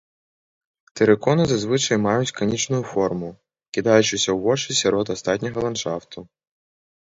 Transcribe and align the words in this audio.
Тэрыконы 0.99 1.43
зазвычай 1.51 1.97
маюць 2.07 2.33
канічную 2.41 2.81
форму, 2.93 3.29
кідаючыся 3.77 4.21
ў 4.31 4.37
вочы 4.49 4.69
сярод 4.83 5.07
астатняга 5.19 5.59
ландшафту. 5.71 6.19